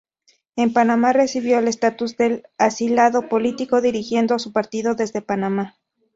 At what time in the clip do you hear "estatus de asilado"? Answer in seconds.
1.67-3.29